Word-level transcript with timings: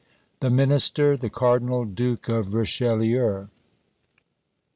THE 0.39 0.49
MINISTER 0.49 1.15
THE 1.15 1.29
CARDINAL 1.29 1.85
DUKE 1.93 2.27
OF 2.27 2.55
RICHELIEU. 2.55 3.49